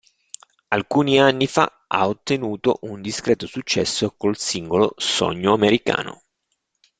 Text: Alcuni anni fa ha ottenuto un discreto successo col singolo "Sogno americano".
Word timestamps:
Alcuni 0.75 1.19
anni 1.19 1.45
fa 1.47 1.83
ha 1.87 2.07
ottenuto 2.07 2.79
un 2.81 3.03
discreto 3.03 3.45
successo 3.45 4.15
col 4.17 4.35
singolo 4.35 4.95
"Sogno 4.97 5.53
americano". 5.53 6.23